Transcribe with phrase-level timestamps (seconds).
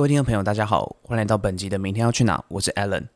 [0.00, 3.06] 各位听众朋友，大家好，欢迎来到本集的《明天要去哪》，我是 Alan。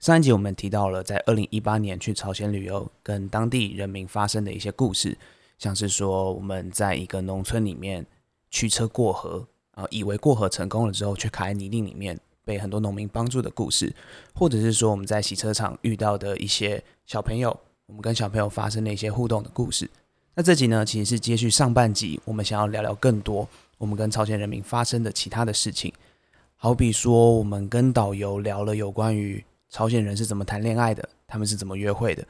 [0.00, 5.14] 上一集我们提到了在二零一八年去朝鲜旅游，跟当地人民发生的一些故事，
[5.58, 8.06] 像是说我们在一个农村里面
[8.50, 13.94] 驱车过河，然后以为过河成功了之后，却卡在泥泞里面，被很多农民帮助的故事，
[14.34, 17.54] 或者是说我们在洗车场遇到的一些小朋友，
[17.84, 19.90] 我们跟小朋友发生的一些互动的故事。
[20.34, 23.46] 那这集呢，其实是接续上半集，我们想要聊聊更多
[23.76, 25.92] 我们跟朝鲜人民发生的其他的事情，
[26.64, 32.24] 好比说我们跟导游聊了有关于朝鲜人是怎么谈恋爱的，他们是怎么约会的，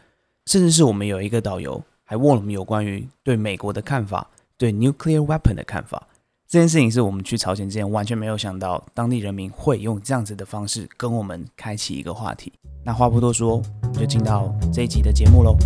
[0.47, 4.27] 甚至是我们有一个导游还问我们有关于对美国的看法，
[4.57, 6.09] 对 nuclear weapon 的看法。
[6.49, 12.51] 这件事情是我们去朝鲜之前完全没有想到，当地人民会用这样子的方式跟我们开启一个话题。
[12.83, 15.59] 那话不多说，我们就进到这一集的节目喽。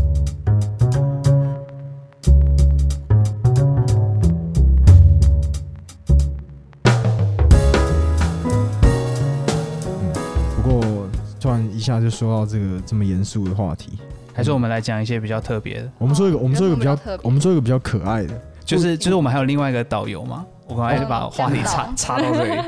[11.87, 13.99] 下就说到这个这么严肃的话题，
[14.35, 21.93] 还是我们来讲一些比较特别的，我们说一个，我们说一个比较我们说一个比较可爱的，就是就是我们还有另外一个导游嘛，我刚才就把话题插哦。
[21.97, 22.61] 插到这里。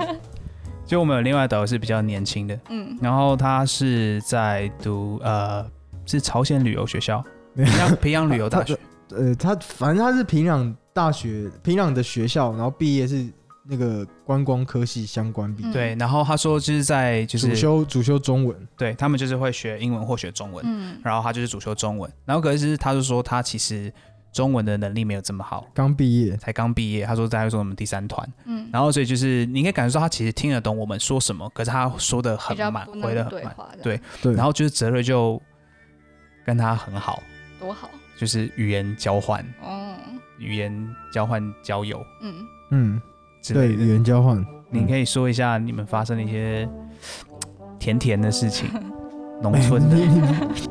[0.87, 5.63] 就我们有另外一个导游是比较年轻的，嗯，然后他是在读呃
[6.07, 7.23] 是朝鲜旅游学校，
[7.55, 8.79] 平壤平壤旅游大学，
[9.11, 13.27] 呃，他反正他是平壤大学平壤的学校，然后毕业是
[13.69, 15.73] 那个观光科系相关毕业，嗯。
[15.73, 23.93] 对，然后他说就是在就是主修主修中文，对他们就是会学英文或学中文，嗯，然后他就是主修中文，然后可是他就说他其实
[24.33, 35.41] 中文的能力没有这么好，刚毕业，才刚毕业，他说在说我们第三团，嗯，然后所以就是你可以感受到他其实听得懂我们说什么，可是他说的很较慢，不回的很慢，对话的，对对，然后就是泽瑞就
[36.45, 37.23] 跟他很好，
[37.61, 39.95] 多好，就是语言交换、哦，
[40.39, 42.05] 语言交换、交友。
[42.23, 42.35] 嗯，
[42.71, 43.83] 嗯，对，之类的。
[43.83, 46.69] 语言交换，你可以说一下你们发生的一些
[47.79, 48.69] 甜甜的事情，
[49.43, 49.97] 农村的。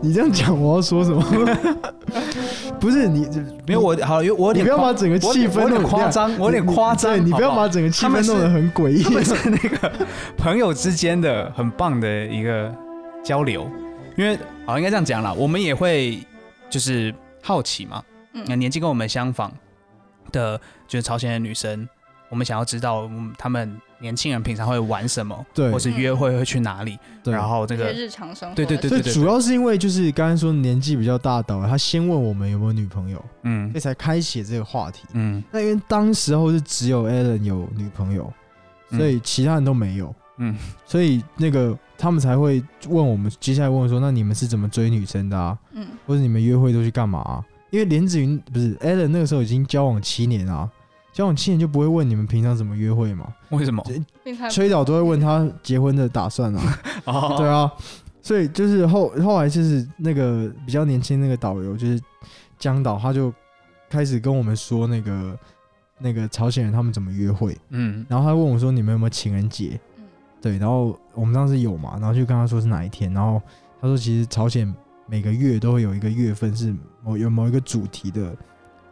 [0.02, 1.24] 你这样讲，我要说什么？
[2.80, 3.28] 不是你，
[3.66, 7.12] 没有我好，有我有你不要把整个气氛弄得夸张，我有点夸张。
[7.14, 9.26] 对你不要把整个气氛弄得很诡他们异。
[9.26, 9.92] 是那个
[10.38, 12.72] 朋友之间的很棒的一个
[13.24, 13.68] 交流，
[14.16, 16.20] 因为好应该这样讲啦，我们也会
[16.70, 19.52] 就是好奇嘛，嗯那年纪跟我们相仿
[20.32, 20.56] 的，
[20.88, 21.90] 就是朝鲜的女生，
[22.30, 25.72] 我们想要知道嗯他们年轻人平常会玩什么，对。
[25.72, 33.72] 或是约会会去哪里，对，然后这个日常生活，对对对所以主要是因为就是刚刚说年纪比较大的导游，他先问我们有没有女朋友，嗯。
[33.74, 35.06] 这才开启这个话题。
[35.14, 35.44] 嗯。
[35.52, 38.32] 那因为当时候是只有 Alan 有女朋友，
[38.92, 40.56] 嗯所以其他人都没有，嗯。
[40.86, 45.58] 所以那个他们才会问我们，接下来问我说，那你们是怎么追女生的啊？
[45.72, 47.44] 嗯，或者你们约会都去干嘛啊？
[47.70, 50.70] 因为连子云不是 Alan 那个时候已经交往七年啊，
[51.18, 53.34] 交往七年就不会问你们平常怎么约会嘛？
[53.50, 53.84] 为什么？
[54.52, 56.80] 崔导都会问他结婚的打算啊。
[57.06, 57.74] 哦对啊，
[58.22, 62.00] 所以就是后后来就是那个比较年轻那个导游，就是
[62.60, 63.34] 江导，他就
[63.90, 65.40] 开始跟我们说那个
[65.98, 69.72] 那个朝鲜人他们怎么约会，嗯然后他问我说你们有没有情人节？
[69.98, 70.04] 嗯
[70.40, 73.42] 对，然后我们当时有嘛，然后就跟他说是哪一天，然后
[73.82, 74.72] 他说其实朝鲜
[75.08, 76.72] 每个月都会有一个月份是
[77.04, 78.38] 某有某一个主题的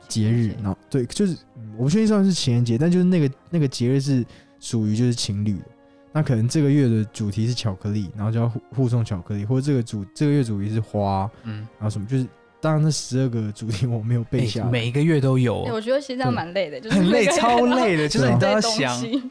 [0.07, 0.53] 节日。
[0.61, 4.25] 然后对，就是嗯我不确定算是情人节，但就是那个那个节日是
[4.59, 5.65] 属于就是情侣的。
[6.11, 12.25] 那可能这个月的主题是巧克力，然后就要互互送巧克力，或者这个主这个月主题是花，嗯，然后什么就是，
[12.61, 19.21] 当然那十二个主题我没有背哎下来，每一个月都有哎，我觉得其实这样蛮累的，就是很累， 超累的，就是你都要想，西。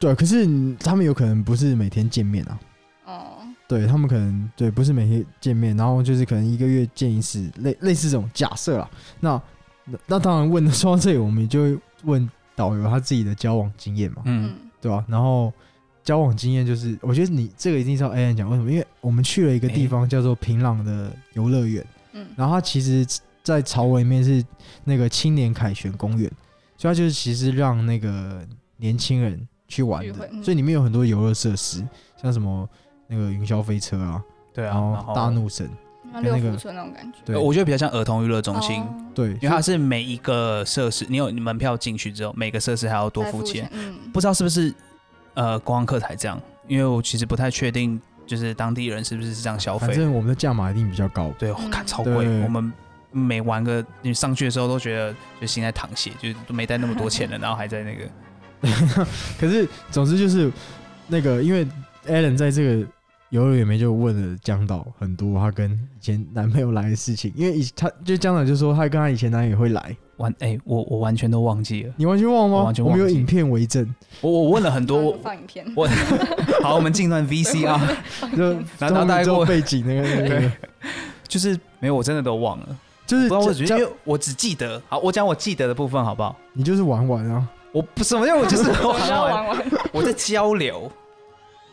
[0.00, 2.58] 对，可是嗯他们有可能不是每天见面啊，
[3.04, 3.22] 哦，
[3.68, 8.90] 对他们可能对不是每天见面，然后就是可能一个月见一次，类类似这种假设啦。
[9.20, 9.40] 那
[9.84, 14.46] 那那当然问说到这里，我们就会问导游他自己的交往经验嘛，嗯。
[14.46, 15.52] 嗯对吧、然后
[16.02, 18.68] 交往经验就是，我觉得你这个一定是要 A N 讲为什么？
[18.68, 22.26] 因为我们去了一个地方叫做平壤的游乐园，嗯。
[22.34, 23.06] 然后它其实，
[23.44, 24.44] 在朝文里面是
[24.82, 26.28] 那个青年凯旋公园，
[26.76, 28.44] 所以它就是其实让那个
[28.76, 30.42] 年轻人去玩的，嗯。
[30.42, 31.86] 所以里面有很多游乐设施，
[32.20, 32.68] 像什么
[33.06, 34.20] 那个云霄飞车啊，
[34.52, 35.70] 对啊，然后大怒神，
[36.12, 38.80] 那六福村那种感觉，对我觉得比较像儿童娱乐中心。
[38.80, 44.72] 哦对，因为它是每一个设施，你有你门票进去之后，每个设施还要多付钱。，嗯，不知道是不是
[45.34, 49.86] 呃观光客才这样，因为我其实不太确定，就是当地人是不是是这样消费。
[49.86, 51.30] 反正我们的价码一定比较高。
[51.38, 52.72] 对，我嗯看超贵，我们
[53.10, 58.08] 每玩个你上去的时候都觉得就心在淌血，就是都没带那么多钱了，然后还在那个
[59.38, 60.50] 可是总之就是
[61.06, 61.66] 那个，因为
[62.06, 62.86] Alan 在这个
[63.32, 71.94] 游乐园里面就问了江导很多她跟以前男朋友来的事情，因为以他就江导就说她跟她以前男友也会来，完哎、我我完全都忘记了。
[71.96, 72.58] 你完全忘了吗？
[72.58, 73.00] 我完全忘记。
[73.00, 73.88] 我们有影片为证，
[74.20, 75.88] 我我问了很多，放我放影片，我
[76.62, 77.80] 好，我们进段 VCR，
[78.36, 80.52] 就然后大概过之后背景那个那个，
[81.26, 82.68] 就是没有，我真的都忘了。
[83.06, 86.36] 就是不我只因为我只记得，好，我讲我记得的部分好不好？
[86.52, 90.90] 你就是玩玩啊，我不是，因为我就是玩玩，我在交流，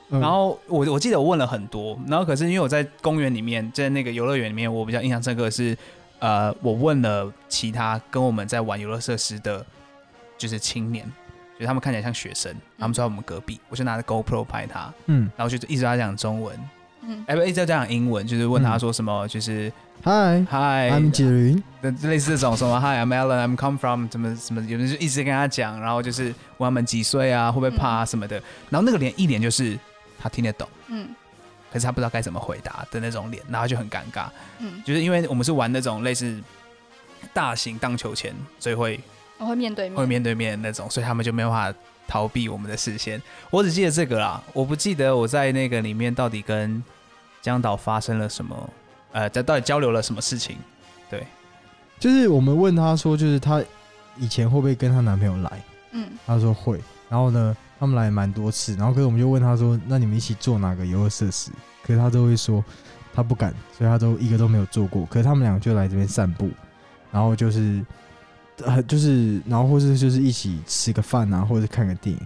[0.10, 0.20] 嗯。
[0.20, 5.78] 然后我我记得我问了很多，然后可是因为我在公园里面，在那个游乐园里面，我比较印象深刻的是，
[6.20, 9.66] 呃，我问了其他跟我们在玩游乐设施的，
[10.38, 11.06] 就是青年，
[11.56, 16.58] 就是他们看起来像学生，他们坐在我们隔壁，我就拿着 GoPro 拍他，嗯，然后就一直在讲中文，
[17.04, 19.72] 嗯，哎不，一直在讲英文，就是问他说什么，就是
[20.02, 29.78] 嗨嗨，，I'm 杰林，的类似这种什么 Hi I'm Alan I'm come from 什么什么，有人就一直跟他讲，然后就是问他们几岁啊，会不会怕啊什么的，然后那个脸一脸就是
[30.20, 31.10] 他听得懂，嗯。
[31.72, 34.28] 可是他不知道该怎么回答的那种脸，然后就很尴尬，
[34.58, 36.42] 嗯，就是因为我们是玩那种类似
[37.32, 39.00] 大型荡秋千，所以会
[39.38, 43.22] 我会面对面，会面对面的那种，所以他们就没有办法逃避我们的视线。
[43.52, 46.84] 我只记得这个啦，我不记得我在那个里面到底跟
[47.40, 48.70] 江导发生了什么，
[49.12, 50.58] 呃，在到底交流了什么事情。
[51.08, 51.24] 对。
[52.00, 53.64] 就是我们问他说，就是她
[54.18, 55.64] 以前会不会跟她男朋友来？
[55.92, 56.10] 嗯。
[56.26, 61.50] 他说会，然后呢，他们来蛮多次，然后可是我们就问他说，那你们一起做哪个游乐设施？
[61.82, 62.64] 可是他都会说
[63.14, 65.06] 他不敢，所以他都一个都没有做过。
[65.06, 66.50] 可是他们两个就来这边散步，
[67.10, 67.84] 然后就是
[68.64, 72.22] 呃就是然后或是就是一起吃个饭啊，或者看个电影。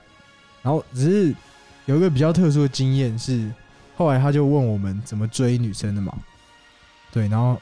[0.63, 1.35] 然后只是
[1.85, 3.47] 有一个比较特殊的经验是，
[3.95, 6.17] 后来他就问我们怎么追女生的嘛，
[7.11, 7.61] 对，然后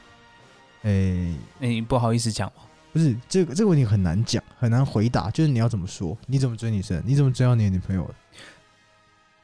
[0.82, 1.34] 诶。
[1.58, 2.62] 你不好意思讲吗？
[2.92, 5.30] 不是这个这个问题很难讲，很难回答。
[5.30, 6.16] 就是你要怎么说？
[6.26, 7.02] 你怎么追女生？
[7.06, 8.14] 你怎么追到你的女朋友的？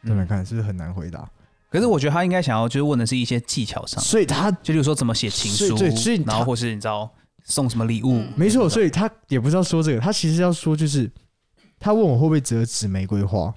[0.04, 1.28] 对来嗯看是不是很难回答？
[1.70, 7.10] 可是我觉得他应该想要就是问的是一些技巧上，所以他就比如说怎么写情书，所以对所以然后或是你知道
[7.44, 11.10] 送什么礼物，嗯没错，所以他也不知道说这个，他其实要说就是
[11.78, 13.54] 他问我会不会折纸玫瑰花。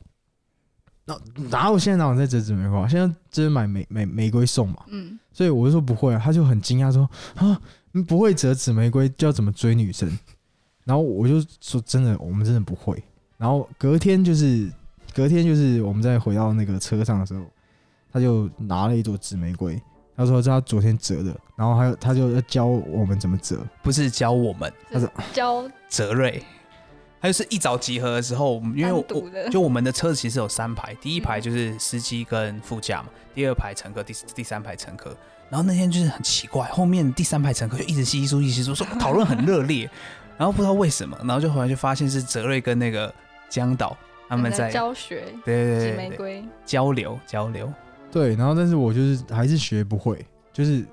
[1.06, 1.18] 那
[1.50, 2.88] 哪有现在哪有在折纸玫瑰花？
[2.88, 4.84] 现在就是买玫玫玫瑰送嘛。
[4.88, 10.10] 嗯所以我就说不会啊，他就很惊讶说啊，你不会折纸玫瑰，就要怎么追女生？
[10.84, 13.02] 然后我就说真的，我们真的不会。
[13.38, 14.72] 然后隔天就是
[15.14, 17.44] 隔天就是我们再回到那个车上的时候，
[18.12, 19.82] 他就拿了一朵紫玫瑰，
[20.16, 23.66] 他说这是他昨天折的，然后还有他就要教我们怎么折。
[23.84, 26.44] 不是教我们他是教泽瑞，
[27.20, 29.04] 他就是一早集合的时候，因为我
[29.50, 35.16] 就我们的车子其实有三排，第一排就是司机跟副驾嘛，第二排乘客，第第三排乘客。
[35.52, 39.88] 然后那天就是很奇怪，后面第三排乘客就一直稀稀疏稀稀疏，说讨论很热烈，
[40.38, 43.14] 然后不知道为什么，然后就后来就发现是泽瑞跟那个
[43.50, 43.96] 江导
[44.30, 47.72] 他们在教学对对对对玫瑰，交流交流，
[48.10, 50.86] 对，然后但是我就是还是学不会，就是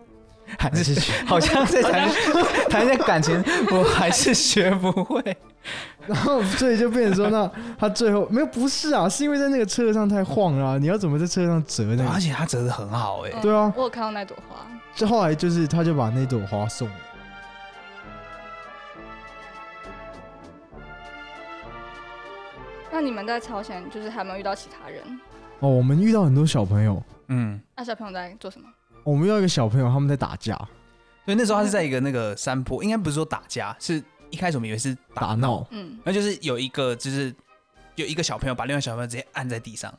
[0.57, 2.09] 还是好像在谈
[2.71, 5.37] 谈一下感情，我还是学不会。
[6.07, 12.19] 然后所以就变成说，那他最后没有不是啊，是因为在那个车上太晃了啊、你要怎么在车上折呢而？
[12.19, 16.95] 且他折的很好哎、嗯对啊我有看到那朵花，就后来就是他就把那朵花送我。
[22.91, 25.03] 那你们在朝鲜就是还没有遇到其他人？
[25.61, 28.67] 哦，我们遇到很多小朋友，嗯，那小朋友在做什么？
[29.05, 30.59] 我们遇到一个小朋友，他们在打架。
[31.25, 37.35] 对，那时候他是在一个那个山坡，应该不是说打架，是一开始我们以为是打闹，嗯，那就是有一个就是
[37.97, 39.93] 有一个小朋友把另外小朋友直接按在地上，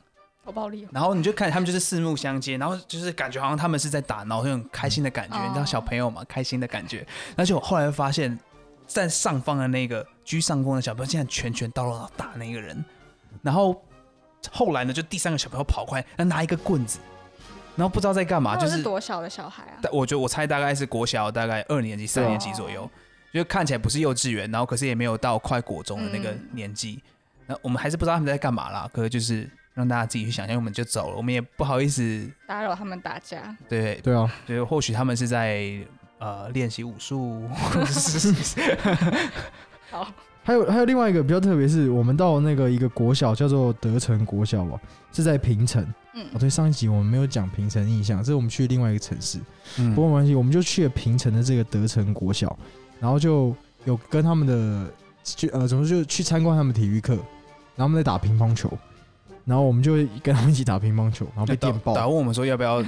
[0.44, 0.88] 好暴力哦。
[0.90, 7.06] 然后你就看他们就是四目相接，然后就是感觉好像他们是在打闹，那种开心的感觉，哦你知道小朋友嘛，开心的感觉。
[7.36, 8.36] 而且我后来发现，
[8.86, 12.84] 在上方的那个居上风的小朋友，竟然拳拳到肉打那个人，
[13.40, 13.80] 然后
[14.50, 16.98] 后来呢，就第三个小朋友跑过来，然后拿一个棍子，
[17.76, 19.78] 然后不知道在干嘛，就是是多小的小孩啊？
[19.82, 22.88] 但我觉得我猜大概是国小大概二年级、三年级左右，
[23.32, 26.48] 就看起来不是幼稚园，然后可是也没有到快国中的那个嗯。
[26.52, 27.00] 年纪。
[27.46, 33.94] 那、我们还是不知道他们在干嘛啦，可是就是让大家自己去想象，我们就走了，我们也不好意思，打扰他们打架，对。
[34.02, 35.64] 对啊，对，或许他们是在
[36.18, 37.48] 呃练习武术，
[39.90, 40.06] 好，
[40.42, 44.80] 还有还有另外一个比较特别，是我们到那个一个国小叫做德城国小吧，
[45.12, 45.86] 是在平城。
[46.14, 49.38] 嗯哦，对，上一集我们没有讲平城印象，这是我们去另外一个城市。
[49.78, 52.58] 嗯不过没关系，我们就去了平城的这个德城国小，
[52.98, 53.54] 然后就
[53.84, 54.92] 有跟他们的
[55.22, 58.68] 去呃，怎么说就去参观他们体育课，然后他们在打乒乓球，
[59.44, 61.94] 然后我们就跟他们一起打乒乓球，然后被电爆。
[61.94, 62.82] 打问我们说要不要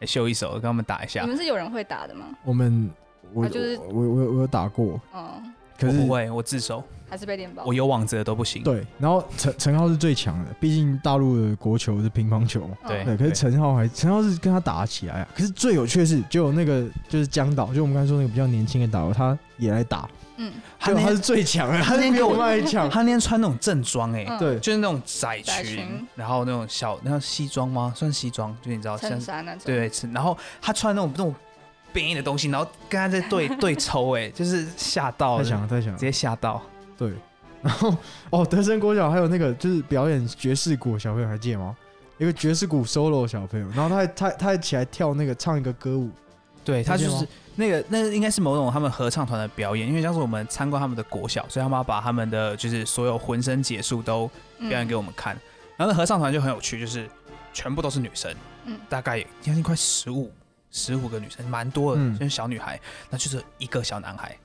[0.00, 1.28] 欸 秀一手，跟他们打一下你。
[1.28, 2.26] 们是有人会打的吗？
[2.44, 2.90] 我们
[3.32, 7.74] 我、啊就是我我我有我有打过，嗯，可是我不会，我自首，还是被电爆我？
[7.74, 8.62] 有网子的都不行。
[8.62, 12.76] 对，然后陈陈浩是最强的，毕竟大陆的国球是乒乓球嘛。
[12.84, 15.28] 嗯对对，可是陈浩还陈浩是跟他打起来啊。
[15.34, 22.88] 可是最有趣的是，就有那个就是江导，就我们刚才说那个比较年轻的导游，他也来打，嗯，他那天结果他是最强的，他是比我们还强。
[22.88, 27.92] 他那天穿那种正装，哎，嗯对，就是那种窄窄裙裙，然后那种小那西装吗？
[27.94, 29.62] 算西装，就你知道，衬衫那种。
[29.64, 31.34] 对，是然后他穿那种那种
[31.92, 36.04] 边的东西，然后跟他在对对抽，哎，就是吓到了，太强了，太强了直。
[36.04, 36.62] 接吓到。
[36.96, 37.12] 对，
[37.62, 37.94] 然后
[38.30, 41.76] 哦，德胜国小还有那个就是表演爵士鼓的小朋友还记得吗？
[42.18, 46.10] 一个爵士鼓 solo 的小朋友，然后他还他他还起来跳那个唱一个歌舞，
[46.64, 55.36] 对他就是那个，那个应该是某种他们合唱团的表演，因为当时我们参观他们的国小，所以他们要把他们的就是所有浑身解数都嗯表演给我们看。
[55.76, 57.06] 然后那合唱团就很有趣，就是
[57.52, 60.30] 全部都是女生，嗯大概将近快十五
[60.70, 62.80] 十五个女生，蛮多的，嗯就是小女孩，
[63.10, 64.36] 那就是一个小男孩。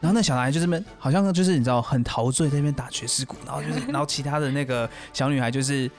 [0.00, 5.90] 然后那小男孩就这边好像就是你知道很陶醉，在那边打爵士鼓，然后就是 然后其他的那个小女孩就是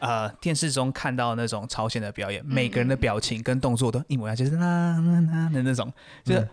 [0.00, 5.92] 呃电视中看到那种朝鲜的表演，每个人的表情跟动作都一模一样，就是啦啦啦的那种，
[6.24, 6.48] 就是、嗯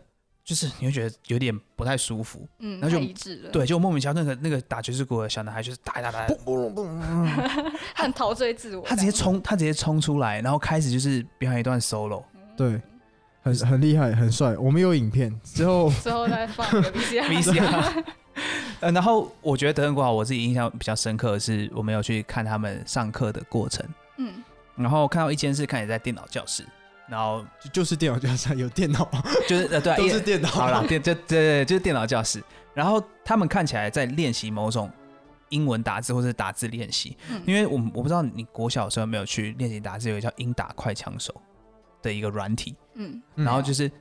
[0.47, 2.47] 就是你会觉得有点不太舒服。
[2.59, 3.49] 嗯，那就太一致了。
[3.49, 6.35] 对，就莫名其妙那个那个打爵士鼓的小男孩就是打一打打一打，
[7.93, 8.85] 他 很陶醉自我。
[8.87, 12.23] 他直接冲，他直接冲出来，然后开始就是表演一段 solo。
[12.57, 12.81] 对，
[13.43, 14.57] 很很厉害，很帅。
[14.57, 18.03] 我们有影片之后， 之后再放一个 VCR。
[18.81, 23.83] 呃，然后我觉得德仁国好，我自己印象比较深刻的是，我们有去看他们上课的过程，
[24.17, 24.43] 嗯，
[24.75, 26.63] 然后看到一间是看起来在电脑教室，
[27.07, 29.09] 然后就就是电脑教室有电脑，
[29.47, 30.49] 就是呃对啊，都是电脑。
[30.49, 32.43] 好了，电就对对，就是电脑教室。
[32.75, 34.87] 然后他们看起来在练习某种
[35.49, 41.33] 英文打字或者是打字练习，嗯因为我我不知道你国小的时候有没有去练习打字，有一个叫英打快枪手
[42.01, 43.91] 的一个软体，嗯，嗯然后就是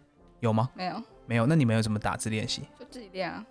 [0.40, 0.68] 有吗？
[0.74, 2.62] 没有，没有，那你们有怎么打字练习？
[2.78, 3.44] 就自己练啊。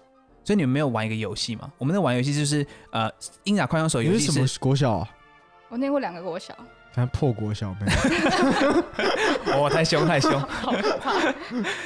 [0.44, 1.72] 所以你们没有玩一个游戏吗？
[1.78, 3.12] 我们在玩游戏就是呃，
[3.46, 5.10] 英雅快枪手游戏你是什么国小啊？
[5.70, 6.56] 我念过两个国小，
[6.96, 7.86] 看破国小没
[9.46, 9.54] 有？
[9.54, 11.32] 哦，太凶太凶，好可怕。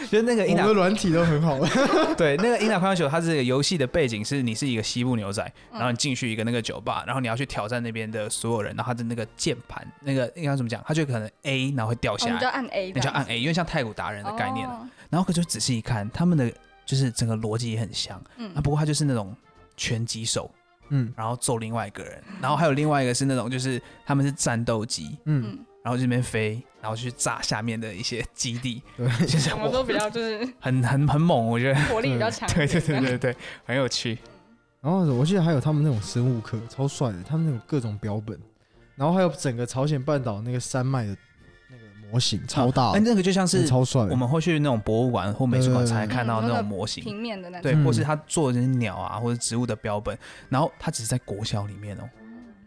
[0.06, 1.58] 就是那个英打我们的软体都很好。
[2.16, 10.84] 对，那个《英达快枪球》，它这个游戏的背景是你是一个西部牛仔，嗯然后你进去一个那个酒吧，然后你要去挑战那边的所有人，然后他的那个键盘，那个应该怎么讲？
[10.88, 14.68] 他就可能 A，然后会掉下来，我们叫按 A，你就按 A，因为像太古达人的概念
[15.10, 16.51] 然后可就仔细一看，他们的
[16.86, 19.36] 就是整个逻辑也很像，嗯啊，不过他就是那种
[19.75, 20.50] 拳击手，
[20.89, 31.79] 嗯然后揍另外一个人，然后还有另外一个是那种就是他们是战斗机，嗯，嗯，然后这边飞，然后去炸下面的一些基地，对， 就是我们都比较就是很很很猛，我觉得。
[31.86, 32.67] 火力比较强对。
[32.67, 34.17] 对对对对，很有趣。
[34.81, 38.39] 然后我记得还有他们那种生物课，超帅的，他们那种各种标本，
[38.96, 41.19] 然后还有整个朝鲜半岛那个山脉的那个
[42.12, 44.01] 模型，超大哎，，那个就像是超帅。
[44.04, 47.82] 我们会去那种博物馆或美术馆才看到那种模型，平面的那对，种。
[47.82, 50.18] 对或是他做的那些鸟啊或者植物的标本，
[50.50, 52.10] 然后他只是在国小里面哦，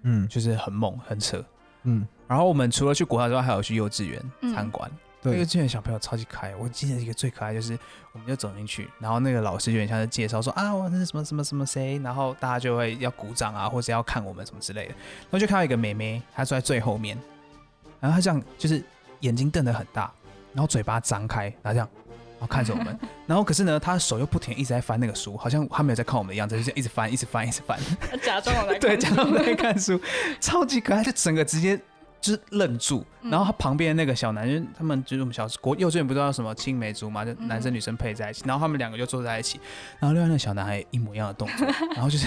[0.03, 1.45] 嗯就是很猛很扯。
[1.85, 4.91] 嗯，然后我们除了去国小之外，还有去幼稚园嗯参观。
[5.25, 7.79] 那对幼，稚园小朋友超级可爱，我记得一个最可爱就是，
[8.13, 14.89] 我们就走进去，然后那个老师有点像是介绍说啊，我是什么什么什么谁，然后大家就会要鼓掌啊，或者要看我们什么之类的。
[14.89, 17.17] 然后就看到一个妹妹，她坐在最后面，
[18.01, 18.83] 然后她这样就是
[19.23, 20.13] 眼睛瞪得很大，
[20.53, 21.89] 然后嘴巴张开，然后这样，
[22.39, 27.79] 然后看着我们， 然后可是呢，他手又不停一直在翻那个书，好像他没有在看我们的样子，就是一直翻，一直翻，一直翻。
[28.23, 30.01] 假装我在 对，假装在看书，
[30.41, 31.81] 超级可爱，就整个直接
[32.21, 33.05] 就是愣住。
[33.23, 39.61] 嗯然后他旁边那个小男人，他们就是我们小国幼稚园不知道什么青梅竹马，就嗯男生女生配在一起，然后他们两个就坐在一起，
[40.01, 41.65] 然后另外那个小男孩一模一样的动作，
[41.95, 42.27] 然后就是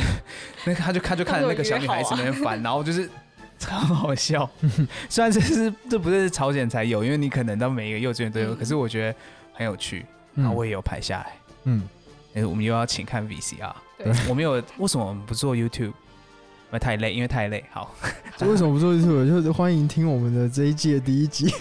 [0.65, 3.09] 那个他就看就看着那个小女孩一直在那边翻，然后就是。
[3.59, 4.49] 超好笑，
[5.09, 9.17] 虽然这是这不是朝鲜才有，因为你可能到每一个幼稚园都有，嗯可是我觉得
[9.53, 11.33] 很有趣，然后我嗯也有拍下来。
[11.63, 11.87] 嗯，
[12.35, 15.93] 哎，我们又要请看 VCR，对我们有为什么我们不做 YouTube？
[16.67, 17.63] 因为太累，因为太累。
[17.71, 17.95] 好，
[18.37, 19.27] 这 为什么不做 YouTube？
[19.27, 21.51] 就是欢迎听我们的这一季的第一集。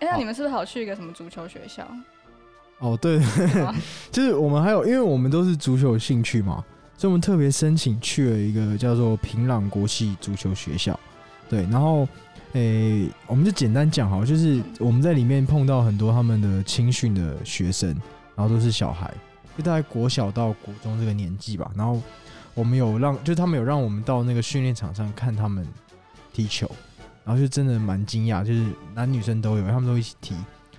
[0.00, 1.86] 哎，那你们是不是好去一个什么足球学校？
[2.80, 3.20] 哦，对，
[4.10, 6.64] 就是我们还有，因为我们都是足球有兴趣嘛，
[6.98, 10.98] 所以我们特别申请去了一个叫做平壤国际足球学校。
[11.48, 12.06] 对，然后
[12.54, 17.90] 诶、我们就简单讲好，就是我们在里面碰到很多他们的青训的学生，
[18.34, 19.14] 然后都是小孩，
[19.56, 21.70] 就大概国小到国中这个年纪吧。
[21.76, 22.02] 然后
[22.52, 25.64] 我们有让，就他们有让我们到那个训练场上看他们
[26.32, 26.68] 踢球，
[27.24, 30.34] 然后就真的蛮惊讶，就是男女生都有，他们都一起踢。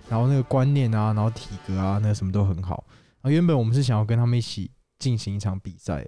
[0.09, 2.83] 然后那个观念啊，然后体格啊，那个什么都很好。
[3.21, 6.05] 然后原本我们是想要跟他们一起进行一场比赛，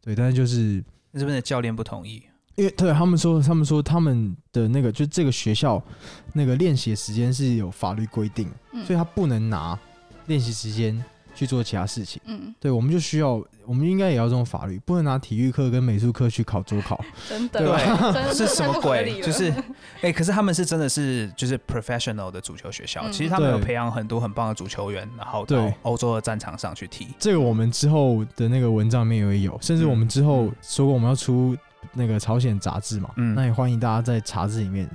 [0.00, 2.22] 对，但是就是这边的教练不同意。
[2.54, 5.80] 因为对他们说，他们说他们的那个就这个学校
[6.32, 9.78] 那个练习时间是有法律规定，嗯所以他不能拿
[10.26, 11.04] 练习时间
[11.38, 12.20] 去做其他事情。
[12.24, 17.00] 嗯，对，我们就需要，我们应该也要这种法律，不能拿体育课跟美术课去考周考。
[17.28, 19.20] 真的，对 是什么鬼？
[19.22, 19.54] 就是，
[20.02, 23.12] 哎、可是他们是真的是就是 professional 的足球学校，嗯。
[23.12, 25.74] 其实他们有培养很多很棒的足球员，然后到对。
[25.82, 27.06] 欧洲的战场上去踢。
[27.20, 30.54] 这个我们之后的那个文章里面也有，甚至我们之后嗯。
[30.60, 31.56] 说过我们要出
[31.92, 33.34] 那个朝鲜杂志嘛，嗯。
[33.36, 34.88] 那也欢迎大家在杂志里面，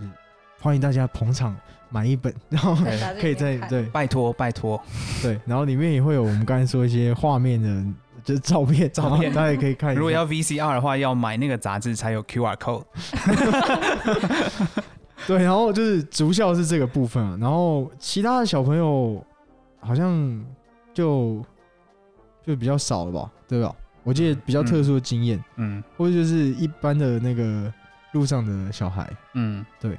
[0.59, 1.55] 欢迎大家捧场
[1.93, 2.75] 买一本， 然后
[3.21, 4.81] 可以在对拜托拜托，
[5.21, 7.85] 对，然后里面也会有我们刚才说一些画面的，
[8.23, 9.99] 就是照片，照片大家也可以看一下。
[9.99, 12.83] 如果要 VCR 的话，要买那个杂志才有 QR code。
[15.27, 19.23] 对，然后就是足校是这个部分啊，然后其他的小朋友
[19.79, 20.43] 好像
[20.95, 21.45] 就
[22.43, 23.73] 就比较少了吧，对吧？
[24.03, 27.71] 我记得比较特殊的经验，嗯或者就是一般的那个
[28.13, 29.95] 路上的小孩，嗯，对。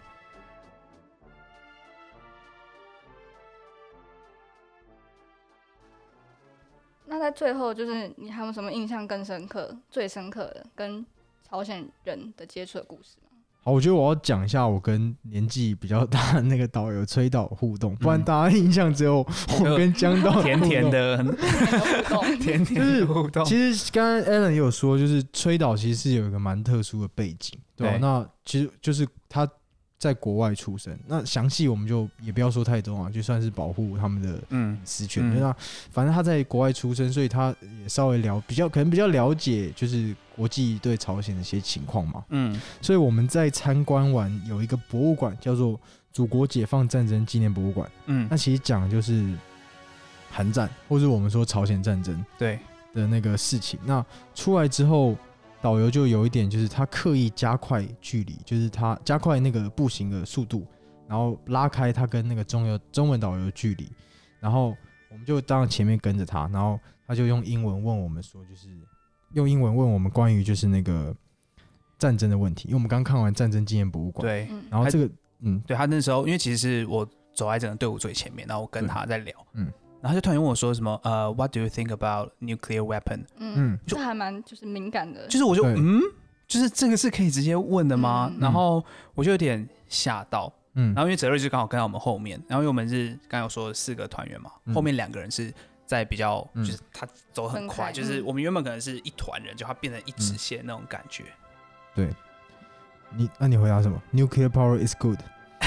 [7.15, 11.07] 那在最后，就是你还有什么印象更深刻、最深刻的跟
[11.49, 13.31] 朝鲜人的接触的故事吗？
[13.63, 19.25] 好，我觉得我要讲一下我跟年纪比较大的那个导游崔导互动，不然嗯大家印象只有
[19.61, 20.91] 我跟江导甜甜。
[20.91, 21.35] 的， 很互
[22.27, 23.45] 动甜甜就是的互动。
[23.45, 29.49] 其实刚刚 Alan 也有说，就是崔导其实是有一个蛮特殊的背景，对吧、对那其实就是他
[30.05, 34.75] 在国外出生，那详细我们就也不要说太多啊，就算是保护他们的嗯。
[34.75, 35.25] 隐私权。
[35.25, 35.41] 嗯。
[35.41, 35.57] 那
[35.91, 42.23] 反正他在国外出生，所以他也稍微了比较可能比较了解，就是国际对朝鲜的一些情况嘛。
[42.29, 42.61] 嗯。
[42.83, 45.81] 所以我们在参观完有一个博物馆叫做
[46.13, 48.29] 祖国解放战争纪念博物馆，嗯。
[48.31, 49.27] 那，其实讲的就是
[50.31, 52.59] 韩战，或者我们说朝鲜战争对，
[52.93, 53.81] 的那个事情。
[53.87, 55.17] 那出来之后，
[55.65, 60.67] 导游就有一点就是他刻意加快距离，就是他加快那个步行的速度，
[61.09, 63.91] 然后拉开他跟那个中游中文导游的距离，
[64.41, 64.77] 然后
[65.11, 68.69] 我们就当然前面跟着他，然后他就用英文问我们说，就是
[69.33, 71.17] 用英文问我们关于就是那个
[71.99, 75.09] 战争的问题，因为我们刚看完战争纪念博物馆，，对，嗯，然后这个
[75.41, 75.59] 嗯。
[75.67, 79.73] 对他那时候，因为其实是我走在整个队伍最前面，然后我跟他在聊，嗯
[80.05, 83.25] 然后就突然问我说什么，呃，What do you think about nuclear weapon？
[83.39, 83.79] 嗯，嗯。
[83.87, 85.99] 这还蛮就是敏感的，就是我就嗯，
[86.47, 88.31] 就是这个是可以直接问的吗？
[88.31, 88.39] 嗯。
[88.39, 88.85] 然后
[89.15, 90.93] 我就有点吓到，嗯。
[90.95, 94.75] 然后因为泽瑞就刚好跟在我们后面，然后因为我们是刚刚有说四个团员嘛，嗯。
[94.75, 95.51] 后面两个人是
[95.87, 96.63] 在比较，嗯。
[96.63, 97.93] 就是他走很快，开。
[97.93, 98.25] 就是嗯。
[98.27, 101.25] 我们原本可能是一团人，就他变成一直嗯线那种感觉。
[101.95, 102.11] 对。
[103.17, 105.19] 你那、你回答什么？Nuclear power is good。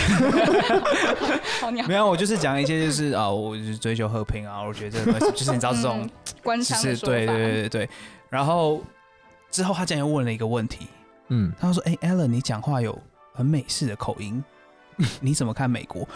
[1.87, 6.09] 没有，我就是讲一些就是啊，我就是追求和平啊，我觉得这个东西 就是你知道这种嗯
[6.43, 7.69] 官就腔的说法，是对对对对。
[7.69, 7.89] 对，
[8.29, 8.81] 然后
[9.51, 10.87] 之后他竟然又问了一个问题，
[11.29, 12.97] 嗯，他说：“哎、a l l e n 你讲话有
[13.33, 14.43] 很美式的口音，
[15.21, 16.07] 你怎么看美国？”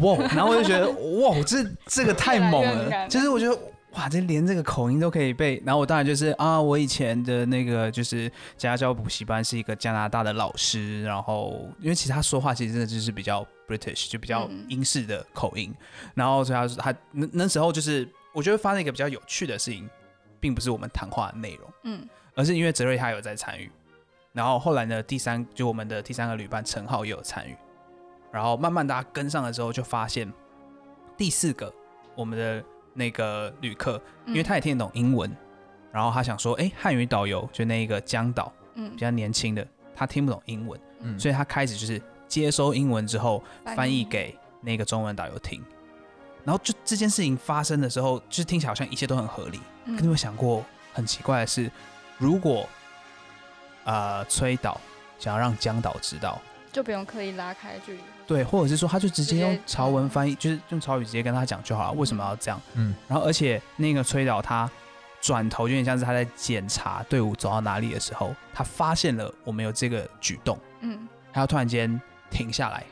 [0.00, 3.58] 哇，然后我就觉得哇，这这个太猛了，越来越感就是我觉得
[3.92, 5.62] 哇，这连这个口音都可以背。
[5.64, 15.74] 然后我当然就是啊，我以前的那个就是家教补习班是一个加拿大的老师，然后因为其实他说话其实真的就是比较 British，就比较嗯英式的口音，
[16.14, 19.88] 然后所以他说他那那时候就是我觉得发生一个比较有趣的事情，
[20.40, 21.70] 并不是我们谈话的内容。
[21.84, 23.70] 嗯而是因为泽瑞他有在参与，
[24.32, 27.54] 然后后来呢，第三就我们的第三个旅伴陈浩也有参与，
[28.30, 30.32] 然后慢慢大家跟上了之后，就发现
[31.14, 31.70] 第四个
[32.14, 35.30] 我们的那个旅客，因为他也听得懂英文，
[35.90, 38.90] 然后他想说，哎，汉语导游就那一个江导嗯。
[38.90, 41.18] 比较年轻的，他听不懂英文，嗯。
[41.18, 43.42] 所以他开始就是接收英文之后
[43.76, 45.62] 翻译给那个中文导游听。
[46.44, 49.96] 然后就这件事情发生的时候，就是听起来好像一切都很合理，嗯。
[49.96, 51.70] 可你有想过很奇怪的是，
[52.18, 52.68] 如果
[53.84, 54.80] 呃崔导
[55.18, 56.40] 想要让江导知道，
[56.72, 58.00] 就不用刻意拉开距离，
[58.32, 62.58] 对，或者是说他就直接用潮文翻译，就是用潮语直接跟他讲就好了，为什么要这样？
[62.74, 64.70] 嗯然后而且那个崔导他
[65.20, 72.84] 转头有点像是他在检查队伍走到哪里的时候，他发现了我们有这个举动，嗯他要突然间停下来，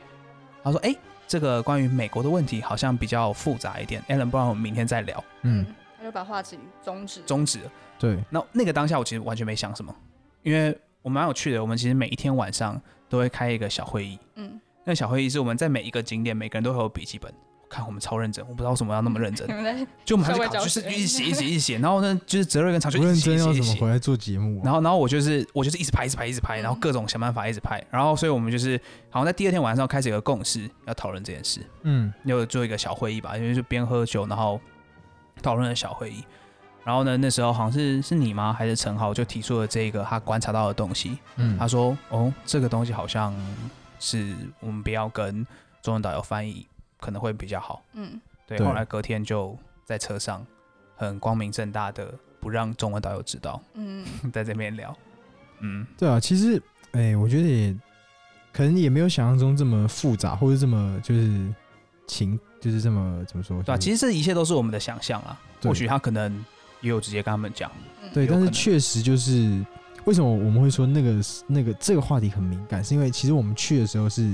[0.63, 0.95] 他说：“哎、
[1.27, 5.23] 这个关于美国的问题好像比较复杂一点，Alan，不然我们明天再聊。
[5.41, 5.65] 嗯，
[5.97, 7.71] 他就把话题终止，终止了。
[7.97, 9.95] 对，那那个当下我其实完全没想什么，
[10.43, 17.33] 因为我蛮有趣的，我们其实每一天晚上都会开一个小会议，嗯，那小会议是我们在每一个景点，每个人都会有笔记本。
[17.69, 24.61] 看我们超认真，我不知道为什么要那么认真 你，们就我们还社是搞，就是一直写一直写一直写， 然后呢，就是泽瑞跟常就不认一直写真要怎么回来做节目啊？
[24.65, 28.77] 然后，然后我就是我就是一直拍，一直拍，一直拍，然后嗯各种想办法一直拍，然后所以我们就是
[29.09, 34.59] 好像在第二天晚上开始有个共识，要讨论这件事，嗯又做一个小会议吧，因为就边喝酒，然后
[35.41, 36.25] 讨论了小会议。
[36.83, 38.51] 然后呢，那时候好像是是你吗？
[38.51, 41.17] 还是陈豪就提出了这个他观察到的东西。
[41.37, 43.33] 嗯，他说：“哦，这个东西好像
[44.01, 45.47] 是我们不要跟
[45.81, 46.67] 中文导游翻译，
[46.99, 47.81] 可能会比较好。
[47.93, 50.45] 嗯”对，后来隔天就在车上
[50.97, 54.93] 很光明正大的不让中文导游知道，嗯， 在这边聊。
[55.59, 56.61] 嗯，对啊，其实
[56.91, 57.73] 哎、我觉得也
[58.51, 61.53] 可能也没有想象中这么复杂，或者这么就是
[62.07, 63.63] 情，就是这么怎么说？
[63.63, 65.39] 对啊，其实实这一切都是我们的想象啊。
[65.63, 66.43] 或许他可能
[66.81, 67.71] 也有直接跟他们讲，
[68.13, 69.63] 对，但是确实就是
[70.05, 74.33] 为什么我们会说那个那个这个话题很敏感，是因为其实我们去的时候是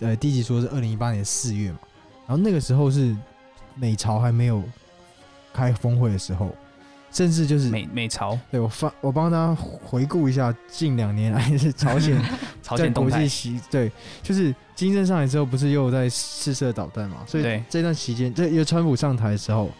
[0.00, 1.78] 呃第一集说是二零一八年四月嘛，
[2.26, 3.16] 然后那个时候是
[3.74, 4.62] 美朝还没有
[5.52, 6.54] 开峰会的时候，
[7.10, 8.38] 甚至就是美美朝。
[8.50, 12.20] 对我发我帮大家回顾一下近两年 来是朝鲜
[12.62, 13.90] 朝鲜国际，习对，
[14.22, 17.18] 就是金正上来之后，不是又在试射导弹嘛？
[17.26, 17.62] 所以对。
[17.70, 19.70] 这段期间，这因为川普上台的时候，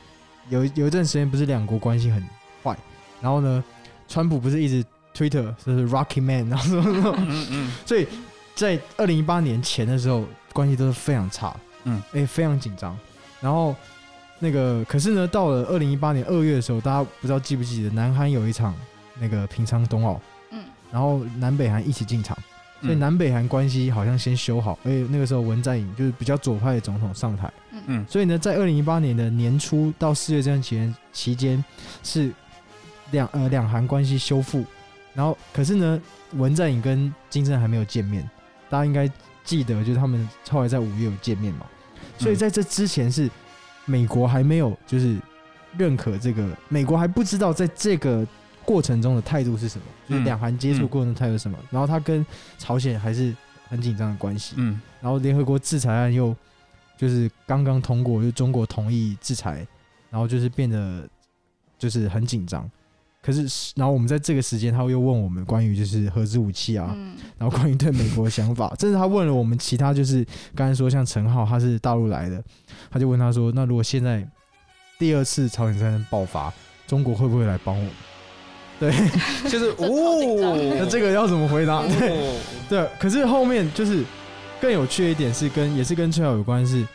[0.48, 2.22] 有有一段时间不是两国关系很
[2.62, 2.78] 坏，
[3.20, 3.62] 然后呢，
[4.08, 4.84] 川普不是一直
[5.16, 8.06] Twitter 就是 Rocky Man，然后什么什么，嗯嗯， 所以
[8.54, 12.96] 在二零一八年前的时候，关系都是非常差，嗯，哎、非常紧张。
[13.40, 13.74] 然后
[14.38, 18.74] 那个，可是呢，到了二零一八年二月的时候，大家不知道记不记得，南韩有一场
[19.18, 22.36] 那个平昌冬奥，嗯，然后南北韩一起进场。
[22.82, 27.50] 所以嗯南北韩关系好像先修好，而且那个时候文在寅就是比较左派的总统上台，
[27.86, 28.04] 嗯。
[28.06, 31.64] 所以呢，在二零一八年的年初到四月这段期间期间
[32.02, 32.30] 是
[33.12, 34.62] 两呃两韩关系修复，
[35.16, 36.00] 然后可是呢，
[36.34, 38.22] 文在寅跟金正恩还没有见面，
[38.68, 39.10] 大家应该
[39.42, 41.66] 记得就是他们后来在五月有见面嘛，
[42.18, 43.28] 所以在这之前是
[43.86, 45.16] 美国还没有就是
[45.78, 48.26] 认可这个，美国还不知道在这个
[48.64, 52.24] 过程中的态度是什么，就是嗯两韩接触过程的态度是什么，然后他跟
[52.58, 53.34] 朝鲜还是
[53.68, 54.78] 很紧张的关系，嗯。
[55.00, 56.36] 然后联合国制裁案又
[56.96, 59.66] 就是刚刚通过，就中国同意制裁，
[60.10, 61.08] 然后就是变得
[61.78, 62.68] 就是很紧张。
[63.26, 72.40] 可是，然后我们在这个时间，他又问我们关于就是核子武器啊，嗯然后关于对美国的想法，甚至他问了我们其他，就是刚才说像陈浩他是大陆来的，
[72.88, 74.24] 他就问他说，那如果现在
[74.96, 76.52] 第二次朝鲜战争爆发，
[76.86, 77.90] 中国会不会来帮我们？
[78.78, 78.92] 对，
[79.50, 81.82] 就是哦，那这个要怎么回答？
[81.98, 84.04] 对，哦对，可是后面就是
[84.60, 86.86] 更有趣的一点是跟也是跟崔浩有关是，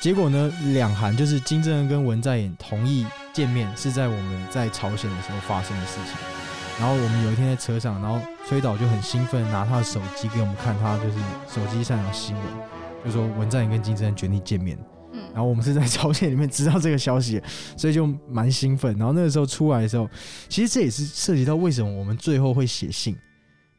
[0.00, 6.14] 结果呢，两韩就是金正恩跟文在寅同意见面，是在我们在朝鲜的时候发生的事情。
[6.78, 8.18] 然后我们有一天在车上，然后
[8.48, 11.18] 崔导就很兴奋，拿他的手机给我们看，他就是
[11.48, 12.44] 手机上有新闻，
[13.04, 14.78] 就说文在寅跟金正恩决定见面。
[15.12, 17.42] 嗯然后我们是在朝鲜里面知道这个消息，
[17.76, 18.96] 所以就蛮兴奋。
[18.96, 20.08] 然后那个时候出来的时候，
[20.48, 23.16] 其实这也是涉及到为什么我们最后会写信，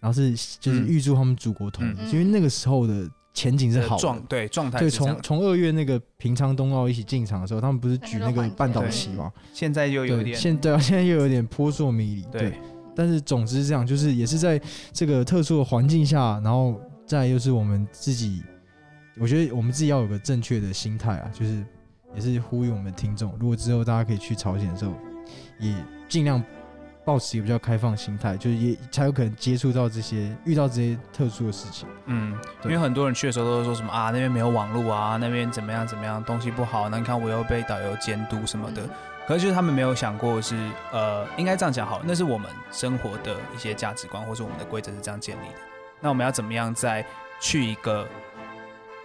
[0.02, 4.20] 然后是就是嗯预祝他们祖国统一，嗯因为那个时候的前景是好的状。
[4.28, 9.32] 对状态对，是这样从从二月那个平昌冬奥一起进场的时候，他们不是举那个半岛旗吗？
[9.54, 12.22] 现在又有对，点现对啊，现在又有点扑朔迷离。
[12.32, 12.60] 对，对
[12.96, 14.60] 但是总之是这样，就是也是在
[14.92, 18.42] 这个特殊的环境下，然后再又是我们自己，
[19.20, 21.64] 我觉得我们自己要有个正确的心态啊，就是
[22.16, 24.94] 也是呼吁我们的听众，如果之后大家可以去朝鲜的时候，
[25.60, 25.76] 也
[26.08, 26.42] 尽量
[27.06, 31.88] 保持一个比较开放心态，就是也才有可能接触到这些遇到这些特殊的事情。
[32.08, 38.82] 嗯，因为很多人去的时候都是说什么啊，那边没有网络啊，那边怎么样怎么样，东西不好，那你看我又被导游监督什么的。
[39.28, 40.56] 可是就是他们没有想过是
[40.92, 45.60] 呃，应该这样讲好，那是我们生活的一些价值观，或是我们的规则是这样建立的。
[46.02, 47.06] 那我们要怎么样在
[47.40, 48.08] 去一个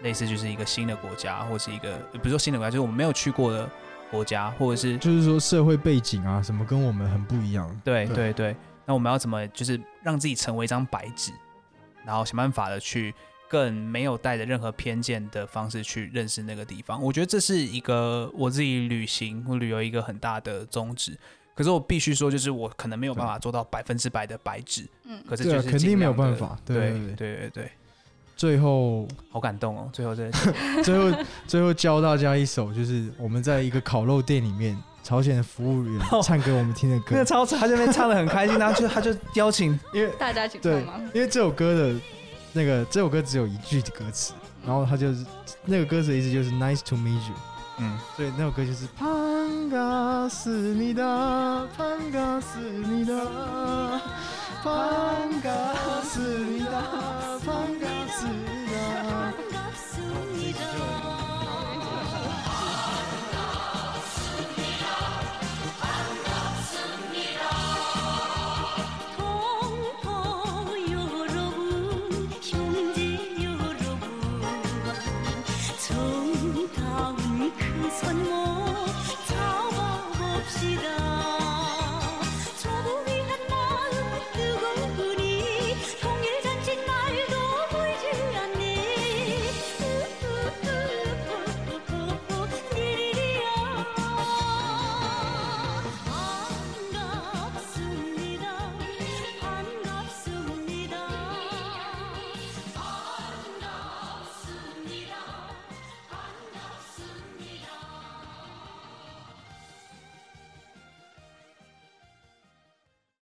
[0.03, 3.69] 类似就是一个新的国家，或是一个呃不是说新的国家，就是我们没有去过的
[4.11, 7.69] 国家，或者是就是说社会背景啊什么跟我们很不一样。
[7.85, 8.17] 对对。
[8.17, 11.33] 对对，那我们要怎么就是让自己成为一张白纸，
[12.05, 13.15] 然后想办法的去
[13.49, 17.03] 更没有带着任何偏见的方式去认识那个地方？
[17.03, 21.17] 我觉得这是一个我自己旅行或旅游一个很大的宗旨。
[21.53, 25.23] 可是我必须说，就是我可能没有办法做到百分之百的白纸，嗯。
[25.29, 26.59] 可是就是肯定没有办法。
[26.65, 26.99] 对对对。
[26.99, 27.71] 对对对对，
[28.41, 29.87] 最后好感动哦！
[29.93, 30.31] 最后这
[30.83, 37.25] 最后最后教大家一首，就是我们在一个烤肉店里面，朝鲜的服务员 哦唱给我们听的歌那个。
[37.27, 40.95] 超他这边唱的很开心，然后就他就邀请因为大家一起对吗？
[41.13, 42.01] 因为这首歌的
[42.55, 44.33] 那个这首歌只有一句的歌词，
[44.65, 45.23] 然后他就是
[45.67, 47.35] 那个歌词的意思就是 Nice to meet you，
[47.77, 54.01] 嗯所以那首歌就是潘嘎斯米达，潘嘎斯米达，
[54.65, 55.75] 潘嘎
[58.21, 58.60] see.